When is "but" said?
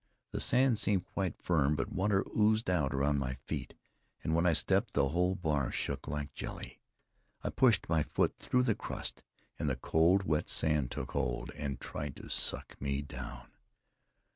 1.75-1.91